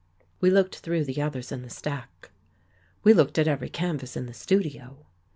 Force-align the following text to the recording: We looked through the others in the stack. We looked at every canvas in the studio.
We 0.39 0.49
looked 0.49 0.77
through 0.77 1.05
the 1.05 1.21
others 1.21 1.51
in 1.51 1.61
the 1.61 1.69
stack. 1.69 2.31
We 3.03 3.13
looked 3.13 3.37
at 3.37 3.47
every 3.47 3.69
canvas 3.69 4.17
in 4.17 4.25
the 4.25 4.33
studio. 4.33 5.05